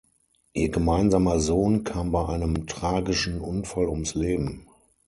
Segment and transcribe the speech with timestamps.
[0.53, 4.65] Ihr gemeinsamer Sohn kam bei einem tragischen Unfall ums Leben.